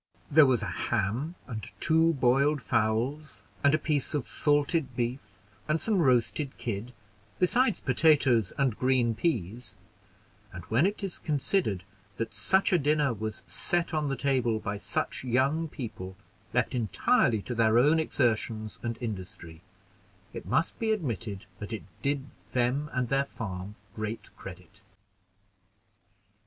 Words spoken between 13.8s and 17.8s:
on the table by such young people left entirely to their